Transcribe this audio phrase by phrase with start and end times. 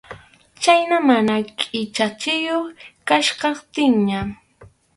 [0.61, 2.65] Khayna mana qʼichachiyuq
[3.07, 4.27] kachkaptinñan.